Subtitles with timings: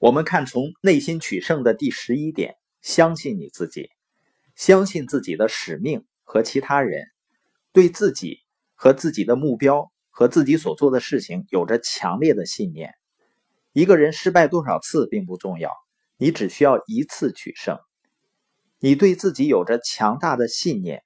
[0.00, 3.90] 我们看从内心取胜的第十一点，相信你自己，
[4.56, 7.04] 相信自己的使命和其他人，
[7.70, 8.38] 对自己
[8.74, 12.94] 和自己的目标和自己所做的事情有着强烈的信念。
[13.74, 15.70] 一个人失败多少次并不重要，
[16.16, 17.78] 你只需要一次取胜。
[18.78, 21.04] 你对自己有着强大的信念，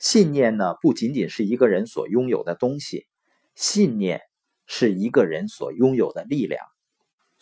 [0.00, 3.06] 信念呢不仅仅是一个人所拥有的东西，
[3.54, 4.20] 信念
[4.66, 6.60] 是一个人所拥有的力量。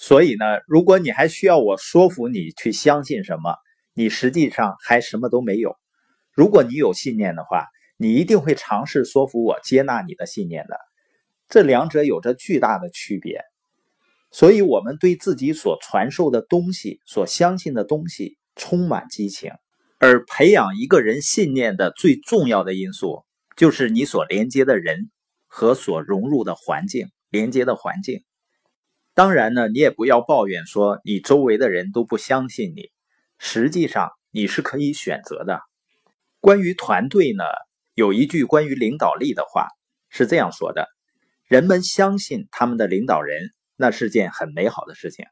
[0.01, 3.57] 所以呢，如果你还需要我说服你去相信什么，
[3.95, 5.77] 你实际上还什么都没有。
[6.33, 7.67] 如果你有信念的话，
[7.97, 10.79] 你一定会尝试说服我接纳你的信念的。
[11.49, 13.43] 这两者有着巨大的区别。
[14.31, 19.51] 所以，我们对自己所传授的东西、所相信的东西充满激情，
[19.99, 23.25] 而培养一个人信念的最重要的因素，
[23.57, 25.11] 就是你所连接的人
[25.47, 28.23] 和所融入的环境，连接的环境。
[29.19, 32.93] 当然呢，你也不要抱怨说你周围的人都不相信你。
[33.37, 35.61] 实际上，你是可以选择的。
[36.39, 37.43] 关于团队呢，
[37.95, 39.67] 有一句关于领导力的话
[40.09, 40.87] 是这样说的：
[41.49, 45.27] 人们相信他们的领导人，那是件很美好的事情。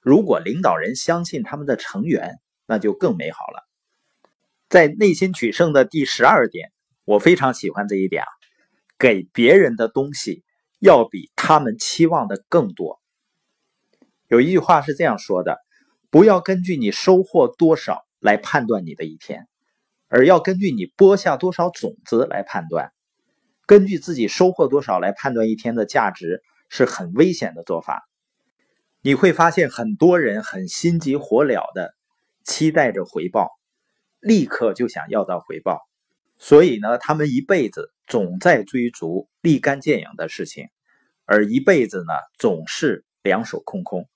[0.00, 3.68] 如果领导人相信他们的成员，那就更美好了。
[4.68, 6.72] 在内心取胜的第十二点，
[7.04, 8.28] 我非常喜欢这一点啊，
[8.98, 10.42] 给别人的东西
[10.80, 12.97] 要比他们期望的更多。
[14.28, 15.58] 有一句话是这样说的：
[16.10, 19.48] 不要根据你收获多少来判断你的一天，
[20.08, 22.92] 而要根据你播下多少种子来判断。
[23.66, 28.06] 根据自己收获多少来判断一天的价值是很危险的做法。
[29.00, 31.94] 你会发现很多人很心急火燎的
[32.44, 33.48] 期待着回报，
[34.20, 35.80] 立刻就想要到回报，
[36.36, 40.68] 所以呢，他们一辈子总在追逐立竿见影的事情，
[41.24, 44.06] 而一辈子呢总是两手空空。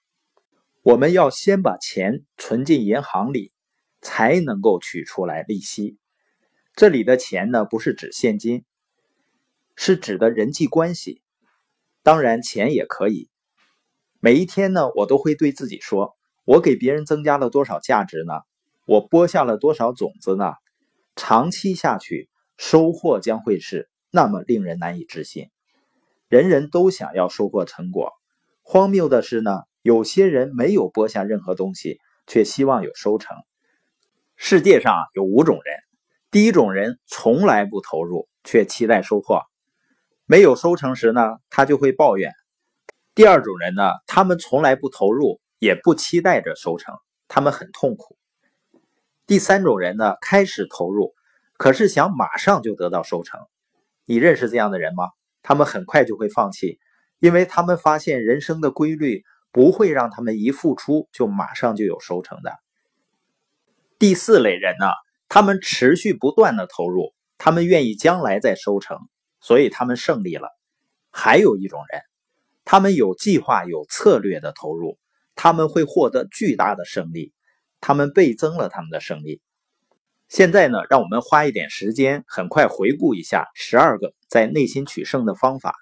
[0.82, 3.52] 我们要先把钱存进银行里，
[4.00, 5.96] 才能够取出来利息。
[6.74, 8.64] 这里的钱呢，不是指现金，
[9.76, 11.22] 是指的人际关系。
[12.02, 13.30] 当然，钱也可以。
[14.18, 18.40] 每一天呢，我都会对自己说：我给别人增加了多少价值呢？
[18.84, 20.54] 我播下了多少种子呢？
[21.14, 25.48] 长期下去，收获将会是那么令人难以置信。
[26.26, 28.10] 人人都想要收获成果，
[28.62, 29.62] 荒谬的是呢。
[29.82, 31.98] 有些人没有播下任何东西，
[32.28, 33.36] 却希望有收成。
[34.36, 35.76] 世界上有五种人：
[36.30, 39.40] 第一种人从来不投入，却期待收获；
[40.24, 42.30] 没有收成时呢，他就会抱怨；
[43.16, 46.94] 第二种人呢，他们从来不投入，也不期待着收成，
[47.26, 48.14] 他们很痛苦；
[49.26, 51.12] 第三种人呢，开始投入，
[51.56, 53.40] 可是想马上就得到收成。
[54.04, 55.08] 你认识这样的人吗？
[55.42, 56.78] 他们很快就会放弃，
[57.18, 59.24] 因为他们发现人生的规律。
[59.52, 62.58] 不会让他们一付出就马上就有收成的。
[63.98, 64.86] 第四类人呢，
[65.28, 68.98] 他们持续不断的投入，他们愿意将来再收成，
[69.40, 70.48] 所以他们胜利了。
[71.10, 72.00] 还有一种人，
[72.64, 74.98] 他们有计划、有策略的投入，
[75.36, 77.32] 他们会获得巨大的胜利，
[77.80, 79.42] 他们倍增了他们的胜利。
[80.28, 85.74] 现在呢，让我们花一点时间，很快回顾一下十二个在内心取胜的方法。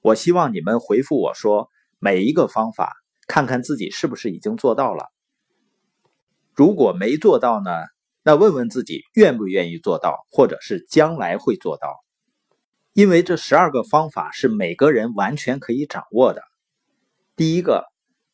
[0.00, 1.70] 我希望你们回复我说。
[1.98, 2.94] 每一个方法，
[3.26, 5.06] 看看自己是不是已经做到了。
[6.54, 7.70] 如果没做到呢？
[8.22, 12.02] 那问问自己愿不愿意做到，或者是将来会做到。
[12.92, 16.42] 因为这十二个方法是每个人完全可以掌握的。
[17.36, 17.84] 第一个，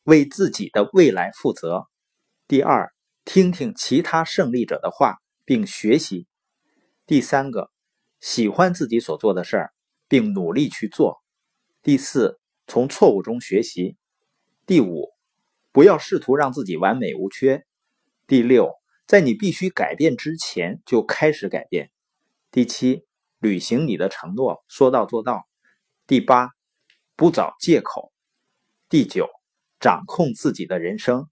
[0.03, 1.85] 为自己的未来负责；
[2.47, 2.91] 第二，
[3.23, 6.25] 听听其他胜利者的话并学习；
[7.05, 7.69] 第三个，
[8.19, 9.73] 喜欢自己所做的事儿
[10.07, 11.21] 并努力去做；
[11.81, 12.39] 第四。
[12.67, 13.97] 从错误中学习。
[14.65, 15.13] 第五，
[15.71, 17.65] 不要试图让自己完美无缺。
[18.27, 18.71] 第六，
[19.05, 21.91] 在你必须改变之前就开始改变。
[22.51, 23.05] 第七，
[23.39, 25.47] 履行你的承诺，说到做到。
[26.07, 26.51] 第八，
[27.15, 28.13] 不找借口。
[28.89, 29.27] 第九，
[29.79, 31.29] 掌控自己的人生。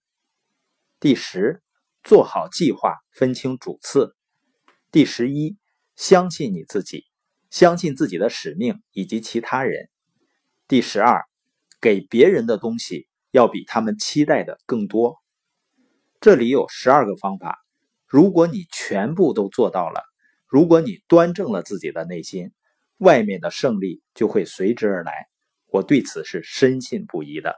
[1.00, 1.62] 第十，
[2.04, 4.16] 做好计划，分清主次。
[4.92, 5.58] 第十一，
[5.96, 7.06] 相信你自己，
[7.50, 9.90] 相信自己的使命以及其他人。
[10.68, 11.26] 第十二，
[11.82, 15.18] 给别人的东西要比他们期待的更多。
[16.20, 17.58] 这里有十二个方法，
[18.08, 20.04] 如果你全部都做到了，
[20.48, 22.52] 如果你端正了自己的内心，
[22.98, 25.12] 外面的胜利就会随之而来。
[25.68, 27.56] 我对此是深信不疑的。